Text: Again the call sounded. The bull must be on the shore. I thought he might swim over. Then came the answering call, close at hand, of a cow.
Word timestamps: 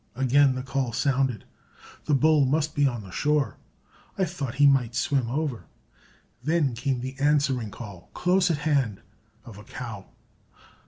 Again 0.15 0.55
the 0.55 0.63
call 0.63 0.93
sounded. 0.93 1.45
The 2.05 2.15
bull 2.15 2.43
must 2.47 2.73
be 2.73 2.87
on 2.87 3.03
the 3.03 3.11
shore. 3.11 3.57
I 4.17 4.25
thought 4.25 4.55
he 4.55 4.65
might 4.65 4.95
swim 4.95 5.29
over. 5.29 5.65
Then 6.43 6.73
came 6.73 7.01
the 7.01 7.15
answering 7.19 7.69
call, 7.69 8.09
close 8.15 8.49
at 8.49 8.57
hand, 8.65 9.01
of 9.45 9.59
a 9.59 9.63
cow. 9.63 10.07